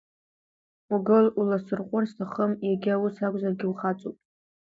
Угыл, 0.95 1.25
уласырҟәыр 1.39 2.05
сҭахым, 2.11 2.51
иагьа 2.67 3.03
ус 3.03 3.15
акәзаргьы, 3.25 3.67
ухаҵоуп. 3.67 4.17